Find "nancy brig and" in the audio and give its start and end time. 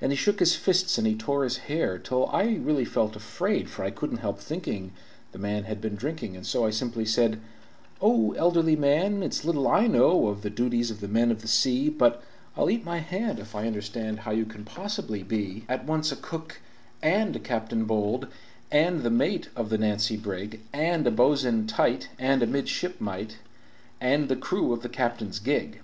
19.76-21.06